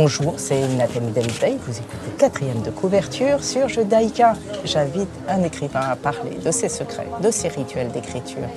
[0.00, 4.34] Bonjour, c'est Nathalie David Vous écoutez quatrième de couverture sur Judaïka.
[4.64, 8.48] J'invite un écrivain à parler de ses secrets, de ses rituels d'écriture,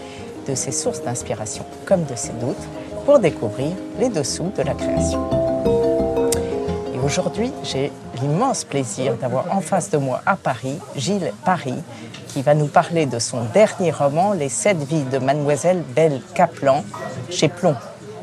[0.47, 2.67] de ses sources d'inspiration comme de ses doutes
[3.05, 5.27] pour découvrir les dessous de la création.
[6.93, 11.81] Et aujourd'hui, j'ai l'immense plaisir d'avoir en face de moi à Paris Gilles Paris
[12.27, 16.83] qui va nous parler de son dernier roman, Les sept vies de Mademoiselle Belle Kaplan,
[17.31, 17.77] chez Plomb.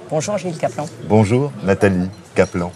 [0.09, 0.87] Bonjour Gilles Kaplan.
[1.09, 2.71] Bonjour Nathalie Kaplan.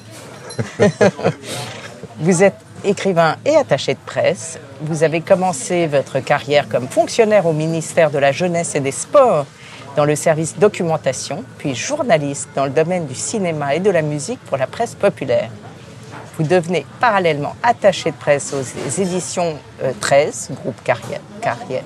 [2.18, 4.58] Vous êtes écrivain et attaché de presse.
[4.80, 9.46] Vous avez commencé votre carrière comme fonctionnaire au ministère de la Jeunesse et des Sports
[9.96, 14.40] dans le service documentation, puis journaliste dans le domaine du cinéma et de la musique
[14.40, 15.50] pour la presse populaire.
[16.38, 19.54] Vous devenez parallèlement attaché de presse aux éditions
[20.00, 21.20] 13, euh, groupe Carrière,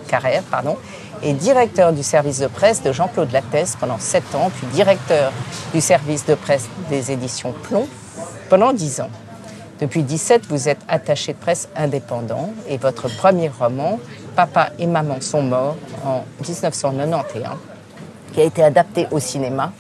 [0.07, 0.77] Carrière, pardon,
[1.23, 5.33] et directeur du service de presse de Jean-Claude Lattès pendant 7 ans, puis directeur
[5.75, 7.89] du service de presse des éditions Plomb
[8.49, 9.11] pendant 10 ans.
[9.81, 13.99] Depuis 17, vous êtes attaché de presse indépendant et votre premier roman,
[14.35, 17.45] Papa et Maman sont morts, en 1991,
[18.33, 19.73] qui a été adapté au cinéma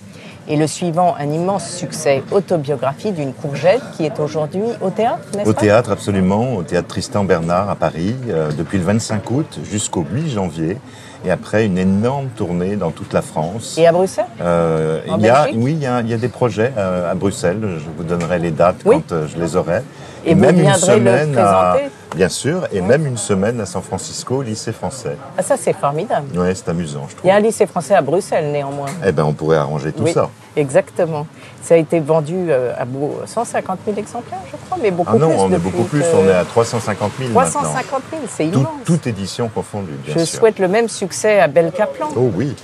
[0.48, 5.48] et le suivant, un immense succès, autobiographie d'une courgette qui est aujourd'hui au théâtre, n'est-ce
[5.48, 10.04] Au théâtre, absolument, au théâtre Tristan Bernard à Paris, euh, depuis le 25 août jusqu'au
[10.08, 10.78] 8 janvier.
[11.26, 13.76] Et après, une énorme tournée dans toute la France.
[13.76, 14.26] Et à Bruxelles?
[14.40, 17.16] Euh, il y a, Oui, il y, a, il y, a, des projets euh, à
[17.16, 17.58] Bruxelles.
[17.62, 19.82] Je vous donnerai les dates quand euh, je les aurai.
[20.26, 21.76] Et, même une semaine le à,
[22.14, 25.16] Bien sûr, et même une semaine à San Francisco, au lycée français.
[25.36, 26.28] Ah, ça, c'est formidable.
[26.34, 27.24] Oui, c'est amusant, je trouve.
[27.24, 28.88] Il y a un lycée français à Bruxelles, néanmoins.
[29.04, 30.30] Eh bien, on pourrait arranger tout oui, ça.
[30.56, 31.26] Exactement.
[31.62, 32.86] Ça a été vendu euh, à
[33.26, 35.38] 150 000 exemplaires, je crois, mais beaucoup ah non, plus.
[35.40, 38.66] on est beaucoup plus, on est à 350 000 350 000, c'est immense.
[38.84, 40.26] toute édition confondue, bien je sûr.
[40.26, 42.08] Je souhaite le même succès à Belle Kaplan.
[42.16, 42.54] Oh oui.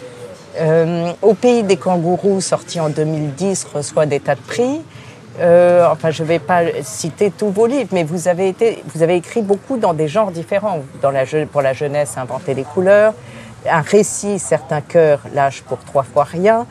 [0.59, 4.81] Euh, au pays des kangourous, sorti en 2010, reçoit des tas de prix.
[5.41, 8.55] Euh, enfin, je ne vais pas citer tous vos livres, mais vous avez,
[9.17, 10.81] écrit beaucoup dans des genres différents.
[11.53, 13.15] Pour la jeunesse, Inventer les couleurs,
[13.69, 16.67] un récit, Certains cœurs, L'âge pour trois fois rien,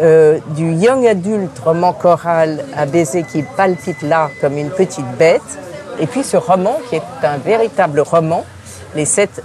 [0.00, 5.42] euh, du young adulte, roman choral, Un baiser qui palpite là comme une petite bête,
[5.98, 8.44] et puis ce roman qui est un véritable roman,
[8.94, 9.42] Les sept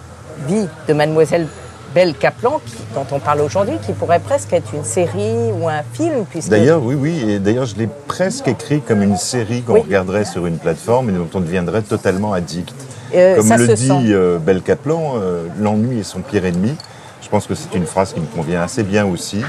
[0.47, 1.47] vies de Mademoiselle
[1.93, 2.61] Belle Kaplan,
[2.93, 6.25] dont on parle aujourd'hui, qui pourrait presque être une série ou un film.
[6.29, 6.49] Puisque...
[6.49, 10.45] D'ailleurs, oui, oui, et d'ailleurs, je l'ai presque écrit comme une série qu'on regarderait sur
[10.45, 12.73] une plateforme et dont on deviendrait totalement addict.
[13.15, 16.75] Euh, comme le dit euh, Belle Kaplan, euh, l'ennui est son pire ennemi.
[17.21, 19.41] Je pense que c'est une phrase qui me convient assez bien aussi.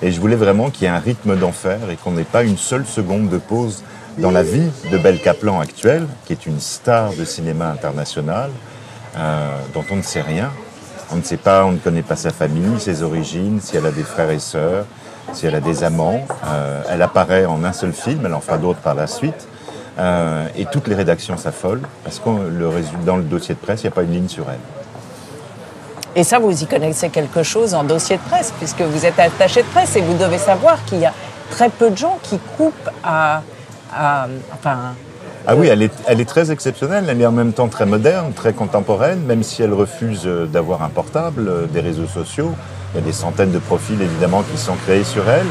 [0.00, 2.56] Et je voulais vraiment qu'il y ait un rythme d'enfer et qu'on n'ait pas une
[2.56, 3.82] seule seconde de pause
[4.18, 8.50] dans la vie de Belle Kaplan actuelle, qui est une star de cinéma international,
[9.16, 10.50] euh, dont on ne sait rien.
[11.10, 13.90] On ne sait pas, on ne connaît pas sa famille, ses origines, si elle a
[13.90, 14.84] des frères et sœurs,
[15.32, 16.20] si elle a des amants.
[16.46, 19.48] Euh, elle apparaît en un seul film, elle en fera d'autres par la suite.
[19.98, 22.70] Euh, et toutes les rédactions s'affolent parce que le,
[23.04, 24.60] dans le dossier de presse, il n'y a pas une ligne sur elle.
[26.14, 29.62] Et ça, vous y connaissez quelque chose en dossier de presse, puisque vous êtes attaché
[29.62, 31.12] de presse et vous devez savoir qu'il y a
[31.50, 33.42] très peu de gens qui coupent à.
[33.94, 34.94] à enfin,
[35.50, 38.34] ah oui, elle est, elle est, très exceptionnelle, elle est en même temps très moderne,
[38.34, 42.52] très contemporaine, même si elle refuse d'avoir un portable, des réseaux sociaux.
[42.92, 45.46] Il y a des centaines de profils évidemment qui sont créés sur elle.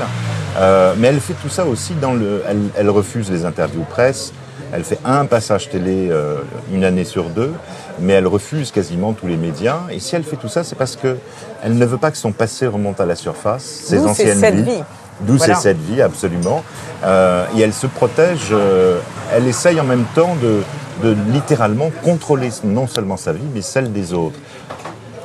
[0.58, 2.44] Euh, mais elle fait tout ça aussi dans le.
[2.48, 4.34] Elle, elle, refuse les interviews presse,
[4.72, 6.38] elle fait un passage télé euh,
[6.72, 7.54] une année sur deux,
[8.00, 9.80] mais elle refuse quasiment tous les médias.
[9.92, 11.18] Et si elle fait tout ça, c'est parce que
[11.64, 14.64] elle ne veut pas que son passé remonte à la surface, ses anciennes vies.
[14.64, 14.84] vie.
[15.22, 15.56] D'où Voilà.
[15.56, 16.64] c'est cette vie, absolument.
[17.04, 19.00] Euh, et elle se protège, euh,
[19.34, 20.64] elle essaye en même temps de,
[21.04, 24.38] de littéralement contrôler non seulement sa vie, mais celle des autres.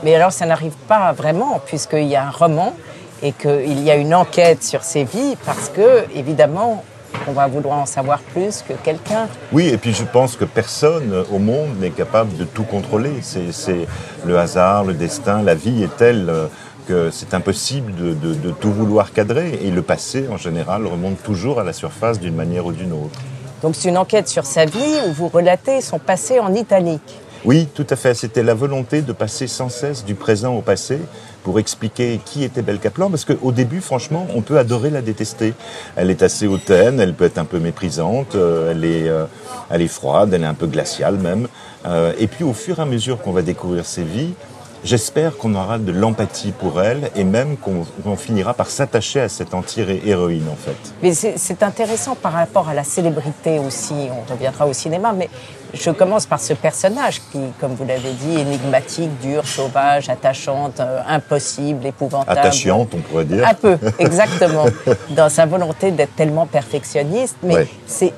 [0.03, 2.75] Mais alors, ça n'arrive pas vraiment, puisqu'il y a un roman
[3.23, 6.83] et qu'il y a une enquête sur ses vies, parce que, évidemment,
[7.29, 9.29] on va vouloir en savoir plus que quelqu'un.
[9.53, 13.13] Oui, et puis je pense que personne au monde n'est capable de tout contrôler.
[13.21, 13.87] C'est c'est
[14.25, 16.47] le hasard, le destin, la vie est telle euh,
[16.87, 19.58] que c'est impossible de, de- de tout vouloir cadrer.
[19.62, 23.19] Et le passé, en général, remonte toujours à la surface d'une manière ou d'une autre.
[23.62, 27.20] Donc, c'est une enquête sur sa vie où vous relatez son passé en italique.
[27.44, 28.14] Oui, tout à fait.
[28.14, 30.99] C'était la volonté de passer sans cesse du présent au passé
[31.43, 35.55] pour expliquer qui était Belle Kaplan, parce qu'au début, franchement, on peut adorer la détester.
[35.96, 39.25] Elle est assez hautaine, elle peut être un peu méprisante, euh, elle, est, euh,
[39.70, 41.49] elle est froide, elle est un peu glaciale même.
[41.85, 44.35] Euh, et puis, au fur et à mesure qu'on va découvrir ses vies,
[44.84, 49.55] j'espère qu'on aura de l'empathie pour elle et même qu'on finira par s'attacher à cette
[49.55, 50.76] anti-héroïne en fait.
[51.02, 55.29] Mais c'est intéressant par rapport à la célébrité aussi, on reviendra au cinéma, mais
[55.75, 61.00] je commence par ce personnage qui, comme vous l'avez dit, énigmatique, dur, sauvage, attachante, euh,
[61.08, 62.38] impossible, épouvantable.
[62.38, 63.46] Attachante, on pourrait dire.
[63.46, 64.67] Un peu, exactement.
[65.11, 67.37] dans sa volonté d'être tellement perfectionniste.
[67.43, 68.12] Mais c'est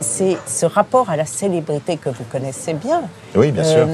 [0.47, 3.03] ce rapport à la célébrité que vous connaissez bien.
[3.37, 3.87] Oui, bien sûr.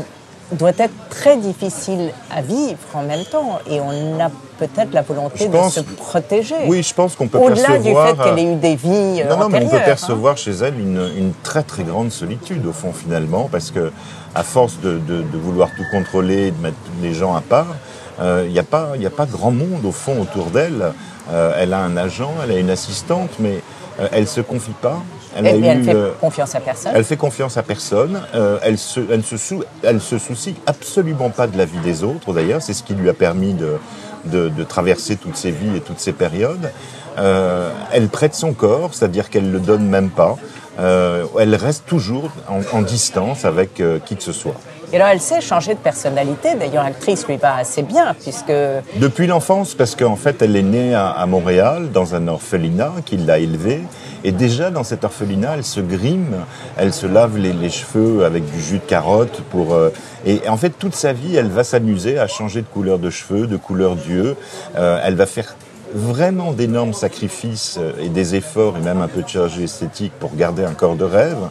[0.53, 3.59] Euh, doit être très difficile à vivre en même temps.
[3.69, 6.55] Et on a peut-être la volonté de se protéger.
[6.67, 7.79] Oui, je pense qu'on peut percevoir...
[7.79, 9.83] Au-delà du fait qu'elle ait eu des vies Non, non, mais on peut hein.
[9.85, 13.93] percevoir chez elle une, très très grande solitude, au fond, finalement, parce que
[14.35, 15.01] à force de,
[15.33, 17.75] vouloir tout contrôler, de mettre les gens à part,
[18.21, 20.93] euh, il n'y a, pas, a pas grand monde, au fond, autour d'elle.
[21.31, 23.63] Euh, elle a un agent, elle a une assistante, mais
[24.01, 25.03] euh, elle ne se confie pas.
[25.37, 26.93] Elle, elle fait confiance à personne.
[26.95, 28.23] Elle fait confiance à personne.
[28.35, 29.37] Euh, elle, se, elle, se
[29.83, 32.63] elle se soucie absolument pas de la vie des autres, d'ailleurs.
[32.63, 33.79] C'est ce qui lui a permis de,
[34.27, 36.71] de, traverser toutes ses vies et toutes ces périodes.
[37.19, 40.37] Euh, elle prête son corps, c'est-à-dire qu'elle le donne même pas.
[40.79, 44.57] Euh, elle reste toujours en, distance avec qui que ce soit.
[44.93, 46.57] Et alors, elle sait changer de personnalité.
[46.57, 48.53] D'ailleurs, l'actrice lui va assez bien, puisque...
[48.97, 53.39] Depuis l'enfance, parce qu'en fait, elle est née à, Montréal, dans un orphelinat qui l'a
[53.39, 53.83] élevée.
[54.25, 56.35] Et déjà, dans cet orphelinat, elle se grime,
[56.77, 59.43] elle se lave les, cheveux avec du jus de carotte.
[59.51, 59.91] Pour, euh,
[60.27, 63.47] et en fait, toute sa vie, elle va s'amuser à changer de couleur de cheveux,
[63.47, 64.37] de couleur d'yeux.
[64.77, 65.55] Euh, elle va faire
[65.95, 70.35] vraiment d'énormes sacrifices euh, et des efforts et même un peu de chirurgie esthétique pour
[70.37, 71.49] garder un corps de rêve.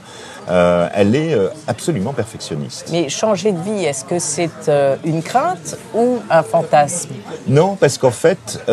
[0.49, 2.89] Euh, elle est euh, absolument perfectionniste.
[2.91, 4.71] Mais changer de vie, est-ce que c'est
[5.05, 7.09] une crainte ou un fantasme?
[7.47, 8.63] Non, parce qu'en fait,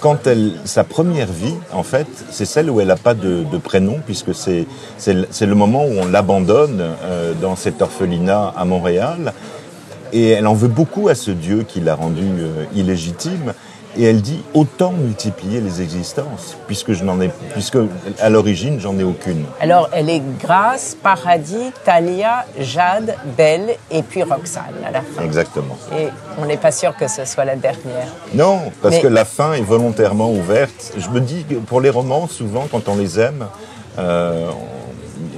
[0.00, 4.00] quand elle, sa première vie, en fait, c'est celle où elle n'a pas de, prénom,
[4.04, 4.66] puisque c'est,
[4.98, 6.82] c'est, le moment où on l'abandonne
[7.40, 9.32] dans cet orphelinat à Montréal.
[10.12, 13.52] Et elle en veut beaucoup à ce Dieu qui l'a rendue illégitime.
[13.98, 17.78] Et elle dit autant multiplier les existences, puisque je n'en ai, puisque
[18.20, 19.44] à l'origine j'en ai aucune.
[19.60, 25.22] Alors elle est Grâce, Paradis, Talia, Jade, Belle et puis Roxane à la fin.
[25.22, 25.78] Exactement.
[25.98, 26.08] Et
[26.38, 28.08] on n'est pas sûr que ce soit la dernière.
[28.34, 30.92] Non, parce que la fin est volontairement ouverte.
[30.98, 33.46] Je me dis que pour les romans, souvent quand on les aime,
[33.98, 34.50] euh,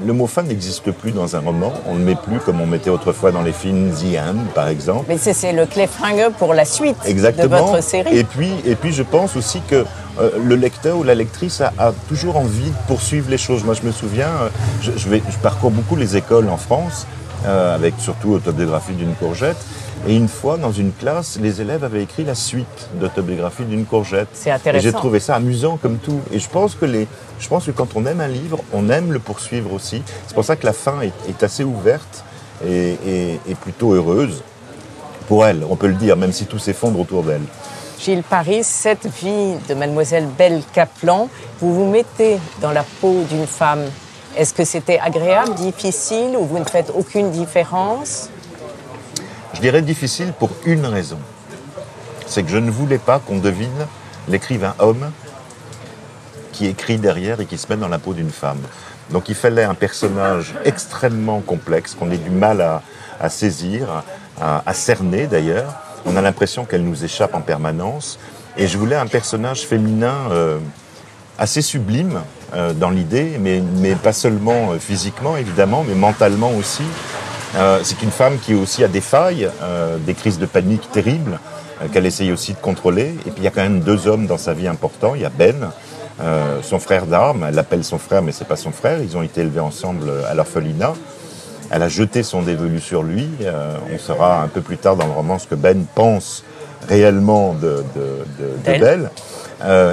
[0.06, 1.72] le mot fin n'existe plus dans un roman.
[1.86, 4.68] On ne le met plus comme on mettait autrefois dans les films The End, par
[4.68, 5.06] exemple.
[5.08, 7.44] Mais c'est le cliffhanger pour la suite Exactement.
[7.44, 8.16] de votre série.
[8.16, 9.84] Et puis, et puis je pense aussi que
[10.20, 13.64] euh, le lecteur ou la lectrice a, toujours envie de poursuivre les choses.
[13.64, 14.48] Moi, je me souviens, euh,
[14.82, 17.06] je, vais, je parcours beaucoup les écoles en France,
[17.46, 19.58] euh, avec surtout autobiographie d'une courgette.
[20.06, 24.28] Et une fois, dans une classe, les élèves avaient écrit la suite d'autobiographie d'une courgette.
[24.32, 24.78] C'est intéressant.
[24.78, 26.20] Et j'ai trouvé ça amusant comme tout.
[26.32, 27.06] Et je pense que les,
[27.38, 30.02] je pense que quand on aime un livre, on aime le poursuivre aussi.
[30.26, 32.24] C'est pour ça que la fin est, assez ouverte
[32.66, 34.42] et, plutôt heureuse
[35.26, 35.64] pour elle.
[35.68, 37.42] On peut le dire, même si tout s'effondre autour d'elle.
[37.98, 41.28] Gilles Paris, cette vie de mademoiselle Belle Kaplan,
[41.60, 43.82] vous vous mettez dans la peau d'une femme.
[44.36, 48.30] Est-ce que c'était agréable, difficile, ou vous ne faites aucune différence?
[49.58, 51.18] Je dirais difficile pour une raison.
[52.26, 53.88] C'est que je ne voulais pas qu'on devine
[54.28, 55.10] l'écrivain homme
[56.52, 58.60] qui écrit derrière et qui se met dans la peau d'une femme.
[59.10, 62.60] Donc il fallait un personnage extrêmement complexe qu'on ait du mal
[63.18, 64.04] à, saisir,
[64.40, 65.74] à, cerner d'ailleurs.
[66.06, 68.20] On a l'impression qu'elle nous échappe en permanence.
[68.56, 70.60] Et je voulais un personnage féminin euh,
[71.36, 72.20] assez sublime
[72.54, 73.60] euh, dans l'idée, mais,
[73.96, 76.84] pas seulement euh, physiquement évidemment, mais mentalement aussi.
[77.56, 81.38] Euh, c'est une femme qui aussi a des failles, euh, des crises de panique terribles,
[81.82, 83.14] euh, qu'elle essaye aussi de contrôler.
[83.26, 85.14] Et puis il y a quand même deux hommes dans sa vie importants.
[85.14, 85.70] Il y a Ben,
[86.62, 87.44] son frère d'armes.
[87.48, 89.00] Elle l'appelle son frère, mais c'est pas son frère.
[89.00, 90.94] Ils ont été élevés ensemble à l'orphelinat.
[91.70, 93.28] Elle a jeté son dévolu sur lui.
[93.92, 96.42] on saura un peu plus tard dans le roman ce que Ben pense
[96.88, 98.74] réellement de, de,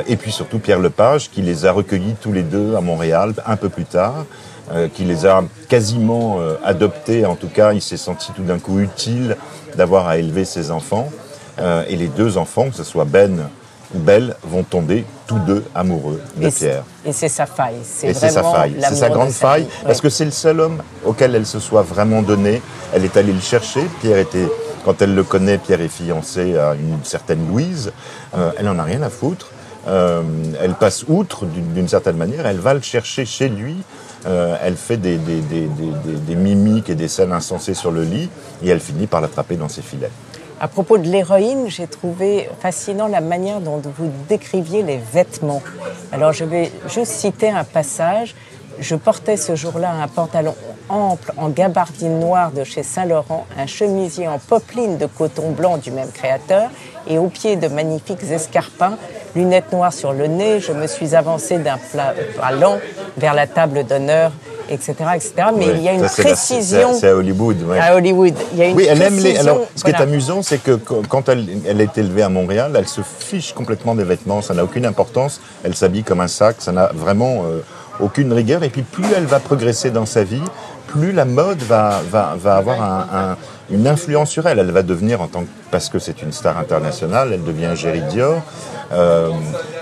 [0.07, 3.55] et puis surtout Pierre Lepage, qui les a recueillis tous les deux à Montréal un
[3.55, 4.25] peu plus tard.
[4.71, 7.23] Euh, qui les a quasiment euh, adoptés.
[7.27, 9.37] En tout cas, il s'est senti tout d'un coup utile
[9.77, 11.09] d'avoir à élever ses enfants.
[11.59, 13.47] Euh, et les deux enfants, que ce soit Ben
[13.93, 16.83] ou Belle, vont tomber tous deux amoureux de Pierre.
[17.05, 17.75] Et c'est sa faille.
[18.01, 18.75] Et c'est sa faille.
[18.79, 22.23] C'est sa grande faille, parce que c'est le seul homme auquel elle se soit vraiment
[22.23, 22.59] donnée.
[22.91, 23.81] Elle est allée le chercher.
[24.01, 24.47] Pierre était,
[24.83, 27.91] quand elle le connaît, Pierre est fiancé à une certaine Louise.
[28.33, 29.51] elle n'en a rien à foutre.
[29.87, 32.47] elle passe outre d'une certaine manière.
[32.47, 33.77] Elle va le chercher chez lui
[34.27, 38.29] euh, elle fait des, des, mimiques et des scènes insensées sur le lit
[38.63, 40.11] et elle finit par l'attraper dans ses filets.
[40.59, 45.61] À propos de l'héroïne, j'ai trouvé fascinant la manière dont vous décriviez les vêtements.
[46.11, 48.35] Alors je vais juste citer un passage.
[48.79, 50.55] Je portais ce jour-là un pantalon
[50.89, 55.91] ample en gabardine noire de chez Saint-Laurent, un chemisier en popeline de coton blanc du
[55.91, 56.69] même créateur
[57.07, 58.97] et au pied de magnifiques escarpins,
[59.35, 61.77] lunettes noires sur le nez, je me suis avancée d'un
[62.39, 62.79] pas lent
[63.17, 64.31] vers la table d'honneur
[64.69, 65.33] etc., etc.
[65.57, 66.93] Mais il y a une précision.
[66.99, 67.57] C'est à Hollywood.
[67.79, 68.33] À Hollywood.
[68.53, 69.37] Il y a une oui, elle aime les.
[69.37, 70.71] Alors, ce qui est amusant, c'est que
[71.09, 74.41] quand elle, elle est élevée à Montréal, elle se fiche complètement des vêtements.
[74.41, 75.41] Ça n'a aucune importance.
[75.63, 76.57] Elle s'habille comme un sac.
[76.59, 77.59] Ça n'a vraiment euh,
[77.99, 78.63] aucune rigueur.
[78.63, 80.43] Et puis, plus elle va progresser dans sa vie,
[80.95, 83.37] plus la mode va, va, va avoir un,
[83.69, 84.59] une influence sur elle.
[84.59, 88.01] Elle va devenir, en tant que, parce que c'est une star internationale, elle devient Géry
[88.09, 88.41] Dior.
[88.91, 89.31] Euh,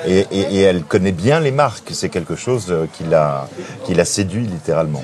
[0.07, 1.89] et, et, elle connaît bien les marques.
[1.91, 3.47] C'est quelque chose euh, qui l'a,
[3.85, 5.03] qui l'a séduit littéralement.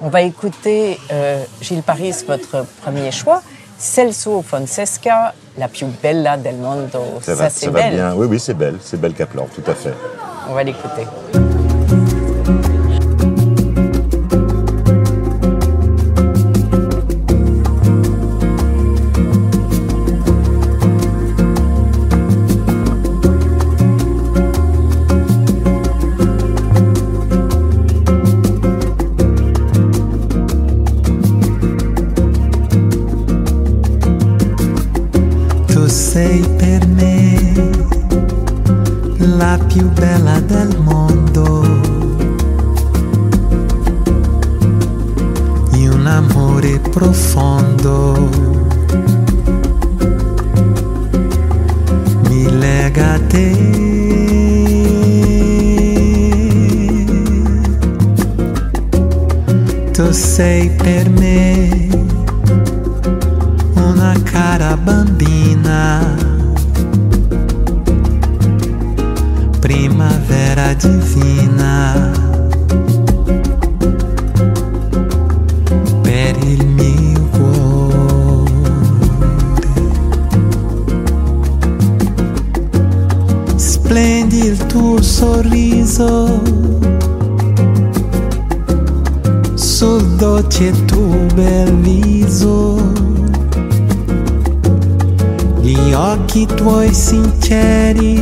[0.00, 3.42] On va écouter euh, Gilles Paris, votre premier choix.
[3.78, 7.02] Celso Fonsesca, la plus bella del mondo.
[7.20, 7.94] Ça, ça c'est belle.
[7.94, 8.14] bien.
[8.14, 8.76] Oui, oui, c'est belle.
[8.80, 9.94] C'est belle Kaplan, tout à fait.
[10.48, 11.06] On va l'écouter.
[89.82, 92.76] sul dolce tuo bel viso
[95.60, 98.14] gli occhi tuoi sinceri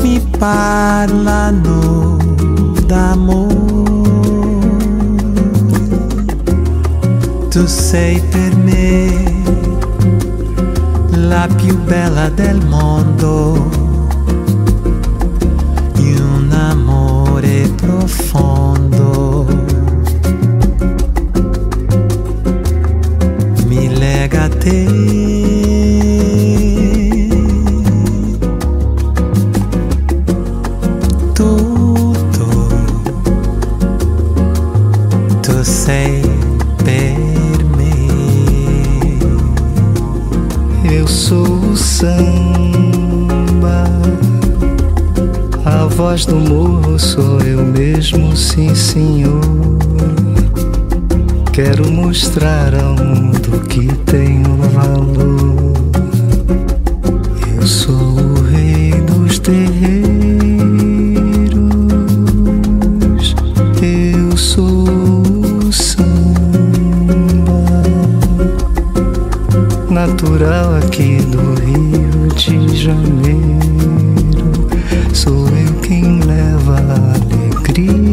[0.00, 2.16] mi parlano
[2.86, 3.54] d'amore
[7.50, 9.44] tu sei per me
[11.10, 13.85] la più bella del mondo.
[24.66, 24.88] ter.
[31.34, 32.16] Tudo
[35.42, 37.14] tu sempre
[37.76, 39.18] me.
[40.92, 42.16] Eu sou samba,
[45.64, 49.55] a voz do morro sou eu mesmo, sim senhor.
[51.56, 55.72] Quero mostrar ao mundo que tenho valor.
[57.56, 59.64] Eu sou o rei dos terreiros.
[63.80, 66.04] Eu sou o samba
[69.90, 74.68] natural aqui do Rio de Janeiro.
[75.14, 78.05] Sou eu quem leva a alegria.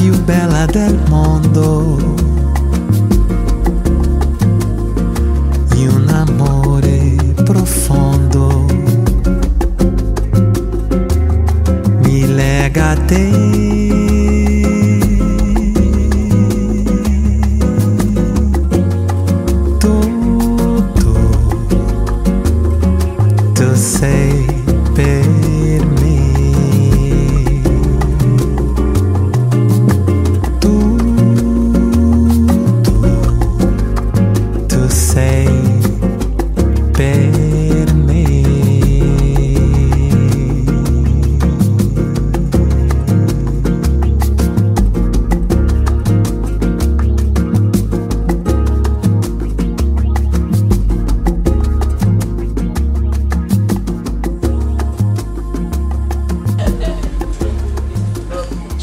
[0.00, 1.98] più bella del mondo.
[5.76, 8.64] E un amore profondo
[12.02, 13.49] mi lega a te.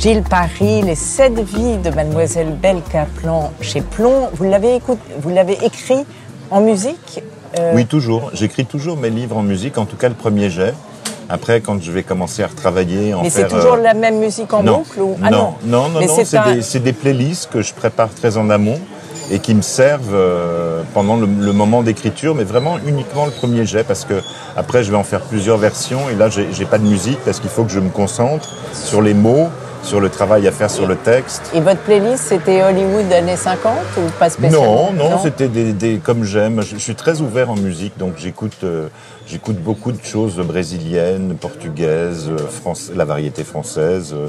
[0.08, 4.30] Gilles Paris, Les sept vies de Mademoiselle Belle Caplan chez Plomb.
[4.32, 4.80] Vous l'avez
[5.20, 6.06] vous l'avez écrit
[6.50, 7.22] en musique
[7.60, 8.32] euh, Oui, toujours.
[8.34, 10.74] J'écris toujours mes livres en musique, en tout cas le premier jet.
[11.28, 14.54] Après, quand je vais commencer à retravailler, en Mais c'est toujours euh, la même musique
[14.54, 15.18] en boucle ou...
[15.22, 18.80] ah, non, non, non, non, c'est des, playlists que je prépare très en amont
[19.30, 23.84] et qui me servent euh, pendant le, moment d'écriture, mais vraiment uniquement le premier jet,
[23.84, 24.22] parce que
[24.56, 27.50] après je vais en faire plusieurs versions et là j'ai pas de musique parce qu'il
[27.50, 29.50] faut que je me concentre sur les mots,
[29.84, 31.52] sur le travail à faire sur le texte.
[31.54, 34.92] Et votre playlist, c'était Hollywood années 50 ou pas spécialement?
[34.94, 36.62] Non, non, c'était des, comme j'aime.
[36.62, 38.88] Je, suis très ouvert en musique, donc j'écoute euh,
[39.28, 44.14] j'écoute beaucoup de choses brésiliennes, portugaises, euh, la variété française.
[44.14, 44.28] Euh,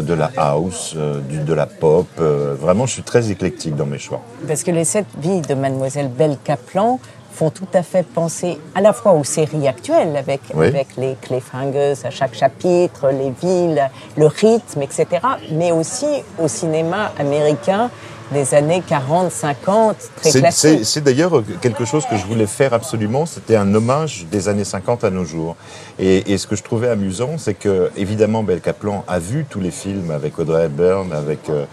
[0.00, 2.06] de la house, de la pop.
[2.16, 4.22] vraiment, je suis très éclectique dans mes choix.
[4.48, 6.98] Parce que les sept vies de Mademoiselle Belle Kaplan
[7.34, 11.94] font tout à fait penser à la fois aux séries actuelles avec, avec les cliffhangers
[12.04, 15.06] à chaque chapitre, les villes, le rythme, etc.,
[15.50, 16.06] mais aussi
[16.38, 17.90] au cinéma américain
[18.32, 20.80] des années 40, 50, très classique.
[20.84, 25.04] C'est d'ailleurs quelque chose que je voulais faire absolument, c'était un hommage des années 50
[25.04, 25.56] à nos jours.
[25.98, 29.60] Et, et ce que je trouvais amusant, c'est que, évidemment, Belle Kaplan a vu tous
[29.60, 31.48] les films avec Audrey Hepburn, avec...
[31.50, 31.64] Euh,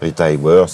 [0.00, 0.26] Rita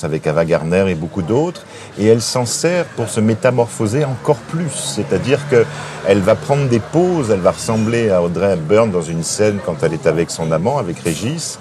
[0.03, 1.65] avec Ava Gardner et beaucoup d'autres,
[1.99, 4.71] et elle s'en sert pour se métamorphoser encore plus.
[4.71, 9.59] C'est-à-dire qu'elle va prendre des pauses, elle va ressembler à Audrey Hepburn dans une scène
[9.65, 11.59] quand elle est avec son amant, avec Régis.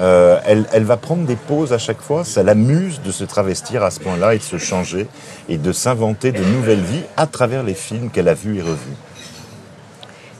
[0.00, 2.24] Euh, elle, elle, va prendre des pauses à chaque fois.
[2.24, 5.06] Ça l'amuse de se travestir à ce point-là et de se changer
[5.48, 8.96] et de s'inventer de nouvelles vies à travers les films qu'elle a vus et revus.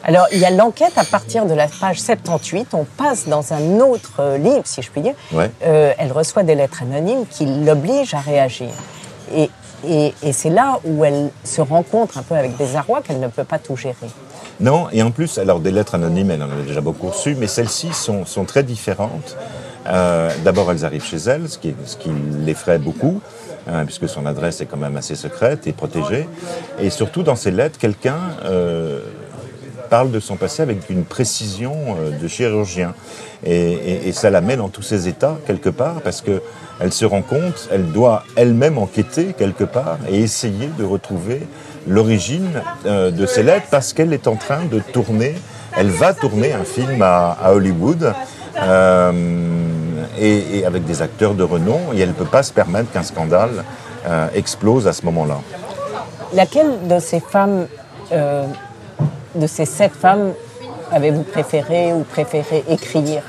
[0.06, 2.74] Alors, il y a l'enquête à partir de la page 78.
[2.74, 5.14] On passe dans un autre euh, livre, si je puis dire.
[5.34, 8.68] Euh, elle reçoit des lettres anonymes qui l'obligent à réagir.
[9.34, 9.48] Et,
[9.88, 13.44] et, c'est là où elle se rencontre un peu avec des arrois qu'elle ne peut
[13.44, 13.94] pas tout gérer.
[14.60, 17.46] Non, et en plus, alors des lettres anonymes, elle en a déjà beaucoup reçues, mais
[17.46, 19.36] celles-ci sont, sont, très différentes.
[19.86, 22.10] Euh, D'abord, elles arrivent chez elle, ce qui, ce qui
[22.44, 23.20] l'effraie beaucoup.
[23.66, 26.28] Hein, puisque son adresse est quand même assez secrète et protégée.
[26.78, 29.00] Et surtout, dans ces lettres, quelqu'un euh,
[29.94, 32.94] parle de son passé avec une précision euh, de chirurgien.
[33.46, 37.68] Et, ça la met dans tous ses états, quelque part, parce qu'elle se rend compte,
[37.70, 41.46] elle doit elle-même enquêter, quelque part, et essayer de retrouver
[41.86, 45.36] l'origine euh, de ses lettres, parce qu'elle est en train de tourner,
[45.76, 48.12] elle va tourner un film à, Hollywood.
[48.60, 49.12] Euh,
[50.18, 53.64] et, avec des acteurs de renom, et elle ne peut pas se permettre qu'un scandale
[54.34, 55.38] explose à ce moment-là.
[56.32, 57.66] Laquelle de ces femmes
[59.34, 60.32] de ces sept femmes
[60.90, 63.22] avez-vous préféré ou préféré écrire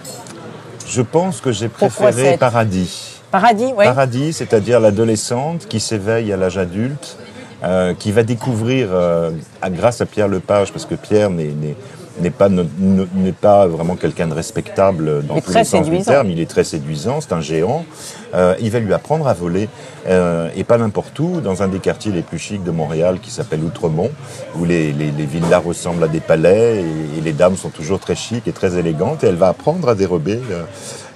[0.88, 3.22] Je pense que j'ai préféré Paradis.
[3.32, 3.86] Paradis, oui.
[3.86, 7.18] Paradis, c'est-à-dire l'adolescente qui s'éveille à l'âge adulte,
[7.64, 9.32] euh, qui va découvrir, euh,
[9.70, 11.76] grâce à Pierre Lepage, parce que Pierre n'est
[12.22, 16.30] n'est pas, n'est pas vraiment quelqu'un de respectable dans tous les sens du terme.
[16.30, 17.86] Il est très séduisant, c'est un géant.
[18.34, 19.70] Euh, il va lui apprendre à voler,
[20.08, 23.32] euh, et pas n'importe où, dans un des quartiers les plus chics de Montréal qui
[23.32, 24.12] s'appelle Outremont,
[24.56, 26.84] où les, les, les, villas ressemblent à des palais
[27.18, 29.24] et, les dames sont toujours très chics et très élégantes.
[29.24, 30.64] Et elle va apprendre à dérober euh,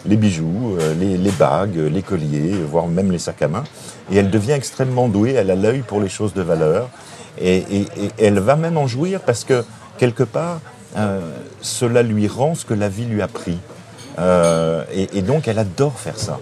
[0.05, 3.63] les bijoux, euh, les, les, bagues, les colliers, voire même les sacs à main.
[4.11, 6.89] Et elle devient extrêmement douée, elle a l'œil pour les choses de valeur.
[7.39, 9.63] Et, et, et elle va même en jouir parce que,
[9.97, 10.61] quelque part,
[11.61, 13.57] cela lui rend ce que la vie lui a pris.
[14.19, 16.39] Euh, et, donc, elle adore faire ça.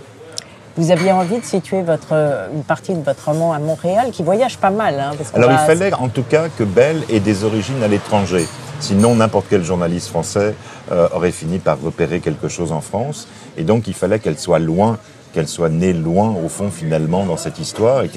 [0.77, 2.13] Vous aviez envie de situer votre,
[2.53, 4.99] une partie de votre roman à Montréal, qui voyage pas mal.
[4.99, 8.45] Hein, Alors, il fallait en tout cas que Belle ait des origines à l'étranger.
[8.79, 10.53] Sinon, n'importe quel journaliste français
[10.91, 13.27] euh, aurait fini par repérer quelque chose en France.
[13.57, 14.99] Et donc, il fallait qu'elle soit loin
[15.33, 18.03] qu'elle soit née loin, au fond, finalement, dans cette histoire.
[18.03, 18.09] Et,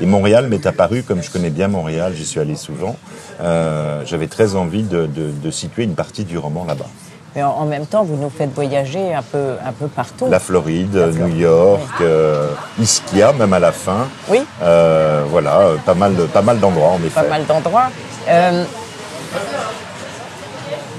[0.00, 2.96] et Montréal m'est apparu, comme je connais bien Montréal, j'y suis allé souvent,
[3.40, 6.86] euh, j'avais très envie de, situer une partie du roman là-bas.
[7.34, 10.26] Mais en, même temps, vous nous faites voyager un peu, un peu partout.
[10.28, 12.48] La Floride, New York, euh,
[12.80, 14.08] Ischia, même à la fin.
[14.28, 14.40] Oui.
[14.62, 17.22] Euh, voilà, pas mal, pas mal d'endroits, en effet.
[17.22, 17.90] Pas mal d'endroits.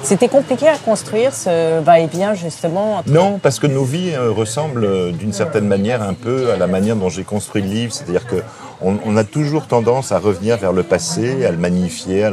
[0.04, 5.12] C'était compliqué à construire ce va-et-vient justement Non, parce que nos vies euh, ressemblent euh,
[5.12, 7.94] d'une certaine manière un peu à la manière dont j'ai construit le livre.
[7.94, 8.38] C'est-à-dire que
[8.84, 12.28] on, a toujours tendance à revenir vers le passé, à le magnifier,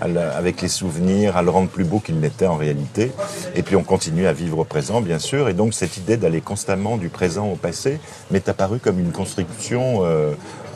[0.00, 3.10] avec les souvenirs, à le rendre plus beau qu'il n'était en réalité.
[3.56, 5.48] Et puis on continue à vivre au présent, bien sûr.
[5.48, 7.98] Et donc cette idée d'aller constamment du présent au passé
[8.30, 10.34] m'est apparue comme une construction euh,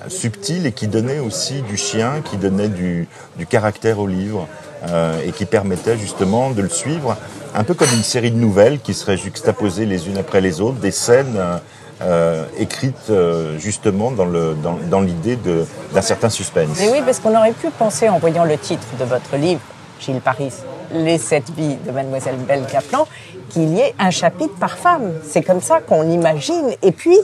[0.09, 3.07] subtile et qui donnait aussi du chien, qui donnait du
[3.49, 4.49] caractère au livre.
[4.89, 7.15] Euh, et qui permettait justement de le suivre
[7.55, 10.79] un peu comme une série de nouvelles qui seraient juxtaposées les unes après les autres,
[10.79, 11.59] des scènes euh,
[12.01, 16.81] euh écrites euh, justement dans l'idée dans, d'un certain suspense.
[16.81, 19.61] Et oui, parce qu'on aurait pu penser en voyant le titre de votre livre,
[20.01, 20.55] Gilles Paris,
[20.95, 23.07] Les Sept Vies de Mademoiselle Belle Caplan,
[23.51, 25.13] qu'il y ait un chapitre par femme.
[25.29, 26.71] C'est comme ça qu'on l'imagine.
[26.81, 27.19] Et puis,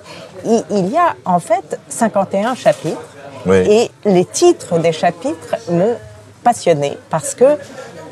[0.45, 3.01] il, y a en fait 51 chapitres.
[3.47, 3.57] Oui.
[3.57, 5.97] Et les titres des chapitres m'ont
[6.51, 7.45] passionné parce que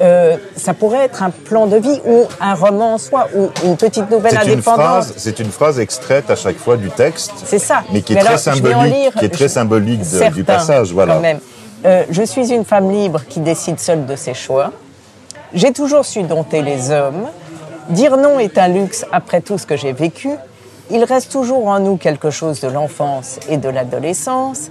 [0.03, 3.77] euh, ça pourrait être un plan de vie ou un roman en soi ou une
[3.77, 4.81] petite nouvelle C'est une, indépendante.
[4.87, 7.31] phrase, c'est une phrase extraite à chaque fois du texte.
[7.45, 7.83] C'est ça.
[7.93, 10.35] Mais qui est Mais très alors, symbolique, lire qui est très je- symbolique de- certains,
[10.35, 10.93] du passage.
[10.93, 11.15] Voilà.
[11.15, 11.39] quand même.
[11.87, 14.73] Euh, je suis une femme libre qui décide seule de ses choix.
[15.53, 17.27] J'ai toujours su dompter les hommes.
[17.91, 20.31] Dire non est un luxe après tout ce que j'ai vécu.
[20.91, 24.71] Il reste toujours en nous quelque chose de l'enfance et de l'adolescence.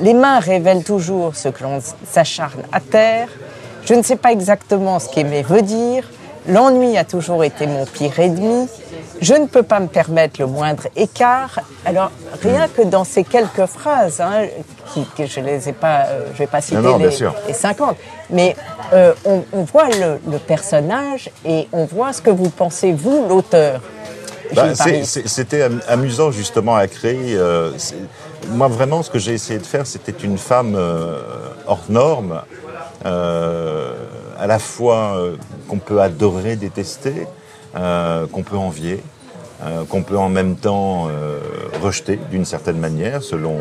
[0.00, 3.28] Les mains révèlent toujours ce que l'on s'acharne à terre.
[3.84, 6.08] Je ne sais pas exactement ce qu'aimer veut dire.
[6.48, 8.68] L'ennui a toujours été mon pire ennemi.
[9.20, 11.60] Je ne peux pas me permettre le moindre écart.
[11.86, 12.10] Alors,
[12.42, 14.46] rien que dans ces quelques phrases, hein,
[14.92, 17.12] qui, que je les ai pas, euh, je vais pas citer Non, non, bien les,
[17.14, 17.34] sûr.
[17.46, 17.96] les 50,
[18.30, 18.56] mais
[18.92, 23.24] euh, on, on voit le, le personnage et on voit ce que vous pensez, vous,
[23.28, 23.80] l'auteur.
[24.54, 24.74] Bah,
[25.26, 27.36] C'était am- amusant justement à créer.
[27.36, 27.70] euh,
[28.50, 31.18] moi vraiment, ce que j'ai essayé de faire, c'était une femme euh,
[31.66, 32.42] hors norme,
[33.06, 33.92] euh,
[34.38, 35.36] à la fois euh,
[35.68, 37.26] qu'on peut adorer, détester,
[37.76, 39.02] euh, qu'on peut envier,
[39.64, 41.38] euh, qu'on peut en même temps euh,
[41.82, 43.58] rejeter d'une certaine manière, selon,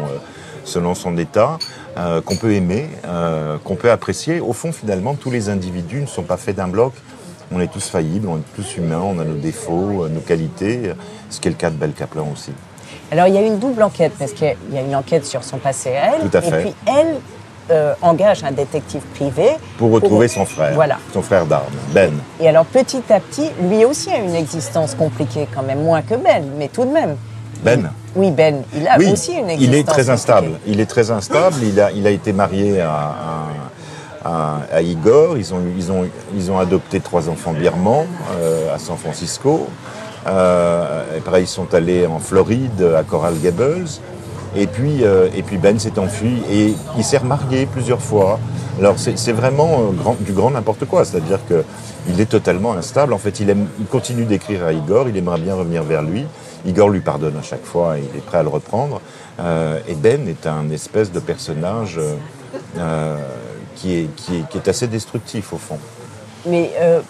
[0.65, 1.59] selon son état,
[1.97, 4.39] euh, qu'on peut aimer, euh, qu'on peut apprécier.
[4.39, 6.93] Au fond, finalement, tous les individus ne sont pas faits d'un bloc.
[7.51, 10.91] On est tous faillibles, on est tous humains, on a nos défauts, euh, nos qualités,
[11.29, 12.51] ce qui est le cas de Belle Kaplan aussi.
[13.11, 14.95] Alors il y a une double enquête, parce qu'il y a- il y a une
[14.95, 16.61] enquête sur son passé à elle, Tout à et fait.
[16.61, 17.15] puis elle
[17.71, 19.51] euh, engage un détective privé.
[19.77, 20.97] Pour retrouver son frère, Voilà.
[21.13, 22.11] son frère d'armes, Ben.
[22.41, 26.15] Et alors petit à petit, lui aussi a une existence compliquée quand même, moins que
[26.15, 27.15] Ben, mais tout de même.
[27.63, 30.47] Ben Oui, Ben, il a Oui, aussi une existence il est très instable.
[30.47, 30.71] compliquée.
[30.71, 31.55] Il est très instable.
[31.63, 33.47] Il a, il a été marié à, à-
[34.23, 35.37] à- à Igor.
[35.37, 36.05] Ils ont, ils, ont,
[36.35, 38.05] ils ont adopté trois enfants birmans
[38.39, 39.67] euh, à San Francisco.
[40.27, 43.85] Euh, et pareil, ils sont allés en Floride, à Coral Gables.
[44.55, 48.39] Et puis, euh, et puis Ben s'est enfui et il s'est remarié plusieurs fois.
[48.79, 51.63] Alors c'est vraiment euh, grand- du grand n'importe quoi, c'est-à-dire que
[52.07, 53.13] il est totalement instable.
[53.13, 56.25] En fait, il, aime, il continue d'écrire à Igor, il aimerait bien revenir vers lui.
[56.65, 59.01] Igor lui pardonne à chaque fois, il est prêt à le reprendre.
[59.39, 62.13] Euh, et Ben est un espèce de personnage euh,
[62.77, 63.17] euh,
[63.83, 65.77] qui, est, qui, est, qui est assez destructif au fond.
[66.45, 67.01] Mais euh,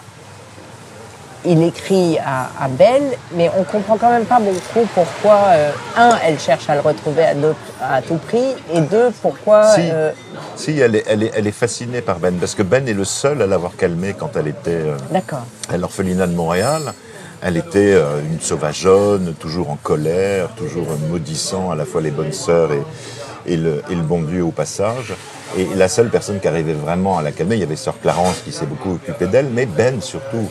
[1.44, 6.18] il écrit à, à Belle, mais on comprend quand même pas beaucoup pourquoi, euh, un,
[6.24, 7.24] elle cherche à le retrouver
[7.80, 9.72] à, tout prix, et deux, pourquoi...
[9.74, 10.10] Si, euh,
[10.56, 13.04] si elle, est, elle, est, elle est fascinée par Ben, parce que Ben est le
[13.04, 14.82] seul à l'avoir calmée quand elle était
[15.68, 16.92] à l'orphelinat de Montréal.
[17.46, 22.32] Elle était euh, une sauvageonne, toujours en colère, toujours maudissant à la fois les bonnes
[22.32, 25.12] sœurs et, et, le, et le bon Dieu au passage.
[25.58, 28.38] Et la seule personne qui arrivait vraiment à la calmer, il y avait sœur Clarence
[28.42, 30.48] qui s'est beaucoup occupée d'elle, mais Ben surtout.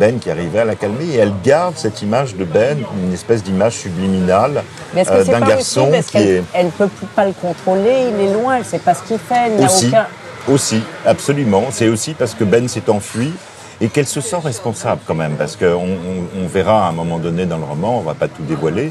[0.00, 3.42] Ben qui arrivait à la calmer et elle garde cette image de Ben, une espèce
[3.42, 4.62] d'image subliminale
[4.96, 8.64] euh, d'un garçon parce qui est elle peut pas le contrôler, il est loin, elle
[8.64, 10.06] sait pas ce qu'il fait, elle aussi, aucun...
[10.48, 11.66] aussi, absolument.
[11.70, 13.32] C'est aussi parce que Ben s'est enfui
[13.80, 17.18] et qu'elle se sent responsable quand même, parce qu'on on, on verra à un moment
[17.18, 18.90] donné dans le roman, on va pas tout dévoiler,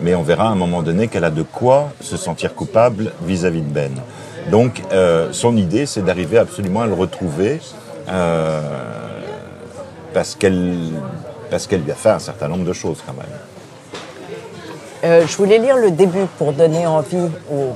[0.00, 3.62] mais on verra à un moment donné qu'elle a de quoi se sentir coupable vis-à-vis
[3.62, 3.92] de Ben.
[4.50, 7.60] Donc, euh, son idée, c'est d'arriver absolument à le retrouver,
[8.08, 8.60] euh,
[10.12, 10.76] parce qu'elle
[11.50, 13.26] parce lui a fait un certain nombre de choses quand même.
[15.04, 17.74] Euh, je voulais lire le début pour donner envie aux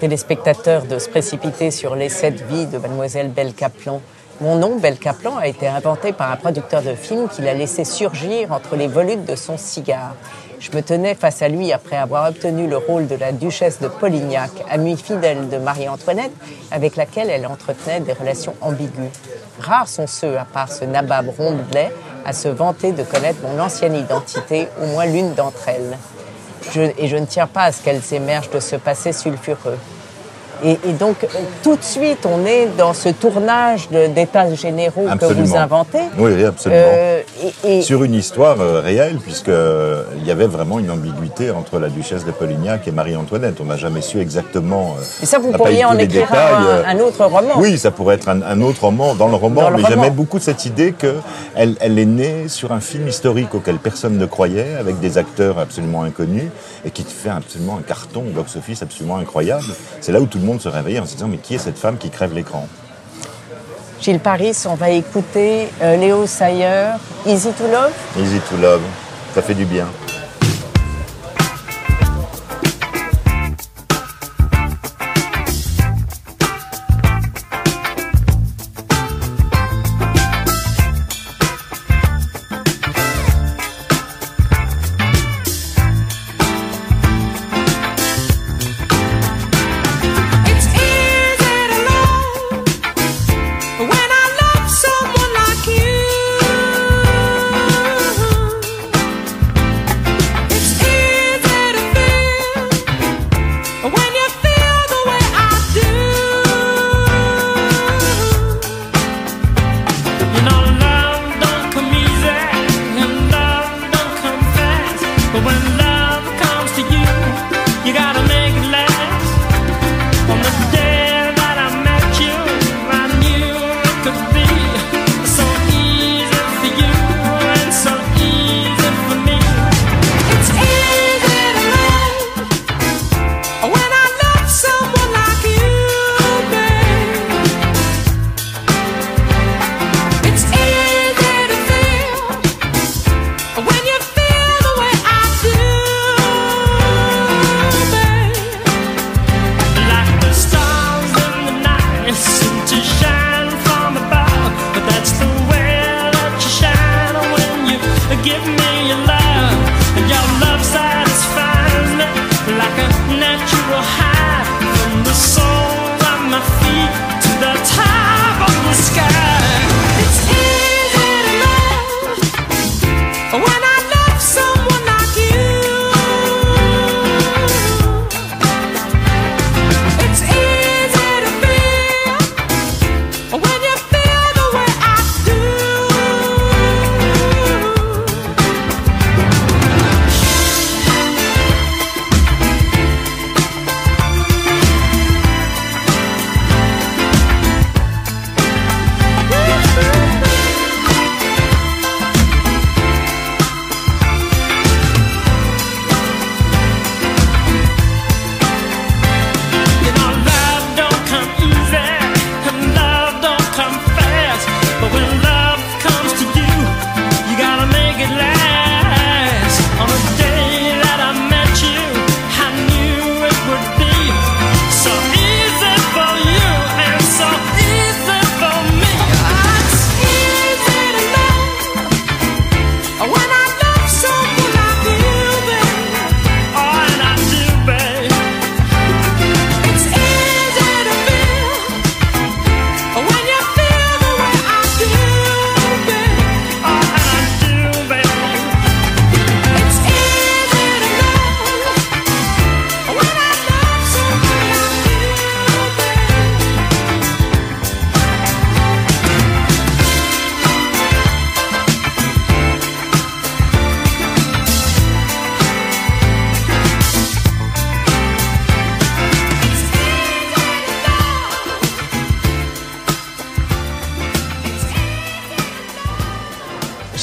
[0.00, 4.02] téléspectateurs de se précipiter sur les sept vies de mademoiselle Belle Caplan.
[4.42, 7.84] Mon nom, Belle Caplan, a été inventé par un producteur de film qui l'a laissé
[7.84, 10.14] surgir entre les volutes de son cigare.
[10.60, 13.88] Je me tenais face à lui après avoir obtenu le rôle de la duchesse de
[13.88, 16.32] Polignac, amie fidèle de Marie-Antoinette,
[16.70, 19.10] avec laquelle elle entretenait des relations ambiguës.
[19.58, 21.90] Rares sont ceux, à part ce nabab rondelet,
[22.26, 25.96] à se vanter de connaître mon ancienne identité, au moins l'une d'entre elles.
[26.98, 29.78] Et je ne tiens pas à ce qu'elles émergent de ce passé sulfureux.
[30.64, 31.26] Et, et donc, euh,
[31.62, 36.00] tout de suite, on est dans ce tournage de- d'états généraux que vous inventez.
[36.18, 36.80] Oui, absolument.
[36.84, 37.20] Euh,
[37.64, 41.50] et, et- Sur une histoire euh, réelle, puisque euh, il y avait vraiment une ambiguïté
[41.50, 43.56] entre la duchesse de Polignac et Marie-Antoinette.
[43.60, 44.96] On n'a jamais su exactement.
[45.22, 47.54] et ça, vous pourriez en écrire un, un autre roman.
[47.58, 50.10] Oui, ça pourrait être un, un autre roman dans le roman, Dans le mais j'aimais
[50.10, 54.74] beaucoup cette idée qu'elle elle est née sur un film historique auquel personne ne croyait,
[54.78, 56.48] avec des acteurs absolument inconnus,
[56.84, 59.64] et qui fait absolument un carton box-office absolument incroyable.
[60.00, 61.78] C'est là où tout le monde se réveillait en se disant mais qui est cette
[61.78, 62.66] femme qui crève l'écran?
[64.00, 66.92] Gilles Paris, on va écouter euh, Léo Sayer,
[67.26, 67.92] Easy to Love.
[68.18, 68.82] Easy to love,
[69.34, 69.86] ça fait du bien.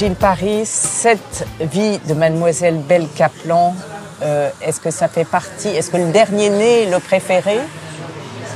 [0.03, 3.73] Gilles Paris, cette vie de mademoiselle Belle Caplan,
[4.21, 7.55] euh, est-ce que ça fait partie Est-ce que le dernier né est le préféré?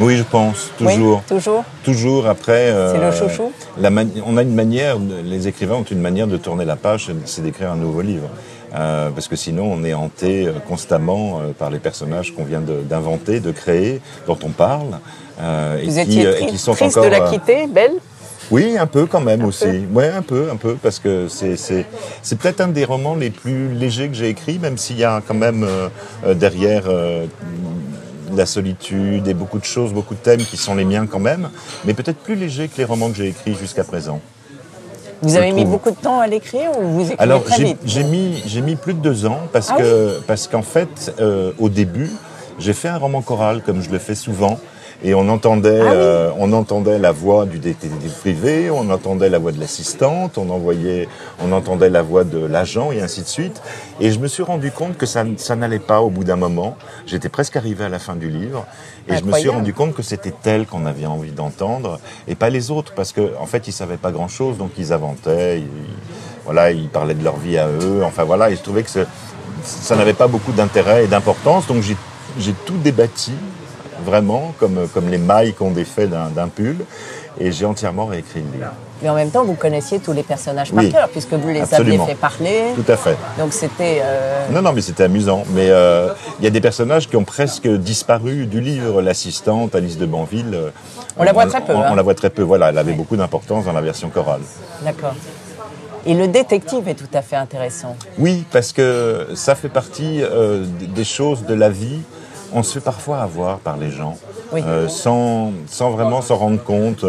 [0.01, 1.19] Oui, je pense, toujours.
[1.19, 2.51] Oui, toujours Toujours après.
[2.71, 3.53] euh, C'est le chouchou?
[3.79, 3.89] la
[4.25, 7.71] On a une manière, les écrivains ont une manière de tourner la page, c'est d'écrire
[7.71, 8.27] un nouveau livre.
[8.75, 13.51] Euh, parce que sinon, on est hanté constamment par les personnages qu'on vient d'inventer, de,
[13.51, 14.99] créer, dont on parle.
[15.39, 17.10] et Vous qui, étiez tri- et qui sont triste encore.
[17.10, 17.93] de la quitter, Belle?
[18.51, 19.86] Oui, un peu quand même Un aussi.
[19.91, 21.86] Ouais, un peu, un peu, parce que c'est c'est
[22.21, 25.21] c'est peut-être un des romans les plus légers que j'ai écrit, même s'il y a
[25.25, 25.89] quand même euh,
[26.25, 27.25] euh, derrière euh,
[28.36, 31.49] la solitude et beaucoup de choses, beaucoup de thèmes qui sont les miens quand même,
[31.86, 34.21] mais peut-être plus léger que les romans que j'ai écrits jusqu'à présent.
[35.21, 37.43] Vous avez mis beaucoup de temps à l'écrire ou vous écrivez Alors
[37.86, 41.51] j'ai mis j'ai mis plus de deux ans parce Ah que parce qu'en fait euh,
[41.57, 42.12] au début
[42.60, 44.60] j'ai fait un roman choral comme je le fais souvent
[45.03, 45.91] et on entendait Ah oui.
[45.93, 50.49] euh, on entendait la voix du détective privé, on entendait la voix de l'assistante, on
[50.49, 51.07] envoyait
[51.43, 53.62] on entendait la voix de l'agent et ainsi de suite
[53.99, 56.75] et je me suis rendu compte que ça ça n'allait pas au bout d'un moment.
[57.05, 58.65] J'étais presque arrivé à la fin du livre
[59.07, 62.49] et je me suis rendu compte que c'était elle qu'on avait envie d'entendre et pas
[62.49, 65.67] les autres parce que en fait ils savaient pas grand chose donc ils inventaient ils,
[66.45, 68.89] voilà ils parlaient de leur vie à eux enfin voilà et je trouvais que
[69.63, 73.31] ça n'avait pas beaucoup d'intérêt et d'importance donc j'ai tout débattu
[74.08, 76.78] vraiment comme comme les mailles qu'on défait d'un pull
[77.39, 78.72] et j'ai entièrement réécrit le livre
[79.04, 81.62] Mais en même temps, vous connaissiez tous les personnages par Oui, cœur, puisque vous les
[81.62, 82.04] absolument.
[82.06, 82.62] aviez fait parler.
[82.76, 84.00] tout à fait Donc c'était.
[84.02, 85.43] euh, Non, non, mais c'était amusant.
[85.54, 89.04] Mais euh, il y a des personnages qui ont presque disparu du livre.
[89.04, 90.52] L'assistante, Alice de Banville.
[90.56, 90.70] euh,
[91.15, 91.89] On la voit très peu, On, hein.
[91.91, 92.70] on la voit très peu, voilà.
[92.70, 94.41] Elle avait beaucoup d'importance dans la version chorale.
[94.84, 95.13] D'accord.
[96.08, 97.96] Et le détective est tout à fait intéressant.
[98.17, 100.65] Oui, parce que ça fait partie euh,
[100.96, 102.00] des choses de la vie.
[102.53, 104.17] On se fait parfois avoir par les gens.
[104.53, 104.62] Oui.
[104.65, 107.03] euh, sans, sans vraiment s'en rendre compte,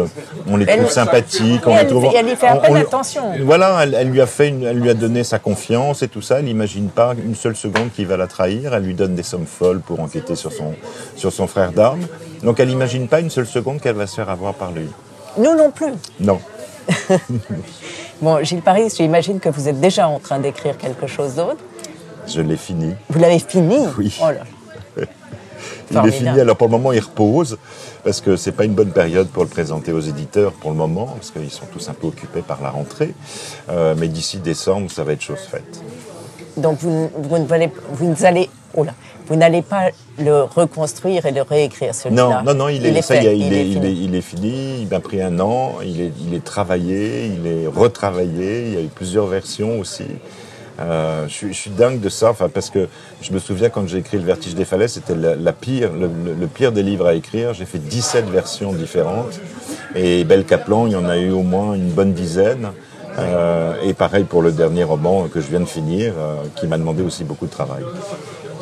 [0.47, 2.05] on les Elle- trouve sympathiques, on Et les elle- trouve.
[2.13, 3.21] elle y fait on lui- attention.
[3.45, 6.21] Voilà, elle, elle lui a fait, une- elle lui a donné sa confiance et tout
[6.21, 6.39] ça.
[6.39, 8.73] Elle n'imagine pas une seule seconde qu'il va la trahir.
[8.73, 10.73] Elle lui donne des sommes folles pour enquêter sur son,
[11.15, 12.05] sur son frère d'armes.
[12.43, 14.89] Donc elle n'imagine pas une seule seconde qu'elle va se faire avoir par lui.
[15.37, 15.93] Nous non plus.
[16.19, 16.39] Non.
[18.21, 21.63] Bon, Gilles Paris, j'imagine que vous êtes déjà en train d'écrire quelque chose d'autre.
[22.27, 22.93] Je l'ai fini.
[23.09, 23.77] Vous l'avez fini?
[23.97, 24.13] Oui.
[24.21, 24.41] Oh là.
[25.91, 26.39] Il est fini.
[26.39, 27.57] Alors pour le moment, il repose
[28.03, 31.07] parce que c'est pas une bonne période pour le présenter aux éditeurs pour le moment
[31.07, 33.13] parce qu'ils sont tous un peu occupés par la rentrée.
[33.69, 35.81] Euh, mais d'ici décembre, ça va être chose faite.
[36.57, 38.93] Donc vous, vous ne allez, vous ne allez, oh là,
[39.27, 42.41] vous n'allez pas le reconstruire et le réécrire celui-là.
[42.43, 43.85] Non, non, non, il est, ça fait, y est, il, est, il, fini.
[43.87, 44.81] est, il est fini.
[44.81, 45.75] Il m'a pris un an.
[45.83, 48.67] Il est, il est travaillé, il est retravaillé.
[48.67, 50.05] Il y a eu plusieurs versions aussi.
[50.79, 52.87] Euh, je, suis, je suis dingue de ça, enfin, parce que
[53.21, 56.47] je me souviens quand j'ai écrit Le Vertige des falaises, c'était la, la pire, le,
[56.47, 57.53] pire des livres à écrire.
[57.53, 59.39] J'ai fait 17 versions différentes.
[59.95, 62.69] Et Belle Caplan, il y en a eu au moins une bonne dizaine.
[63.17, 66.77] Euh, et pareil pour le dernier roman que je viens de finir, euh, qui m'a
[66.77, 67.83] demandé aussi beaucoup de travail.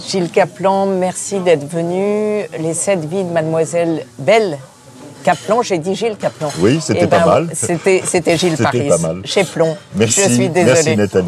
[0.10, 2.44] Gilles Caplan, merci d'être venu.
[2.60, 4.58] Les sept vies de Mademoiselle Belle
[5.24, 6.50] Caplan, j'ai dit Gilles Caplan.
[6.60, 7.50] Oui, c'était Eh ben, pas mal.
[7.54, 8.02] C'était,
[8.38, 8.88] Gilles C'était Paris.
[8.88, 9.22] pas mal.
[9.26, 9.76] Chez Plomb.
[9.96, 10.72] Merci, Je suis désolée.
[10.74, 11.28] merci Nathalie.